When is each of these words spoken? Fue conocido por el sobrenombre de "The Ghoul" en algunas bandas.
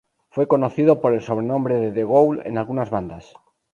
Fue 0.31 0.47
conocido 0.47 0.99
por 0.99 1.13
el 1.13 1.21
sobrenombre 1.21 1.75
de 1.75 1.91
"The 1.91 2.03
Ghoul" 2.05 2.41
en 2.45 2.57
algunas 2.57 2.89
bandas. 2.89 3.35